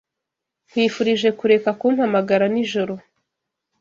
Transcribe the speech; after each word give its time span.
Nkwifurije 0.69 1.29
kureka 1.39 1.69
kumpamagara 1.79 2.45
nijoro. 2.53 2.93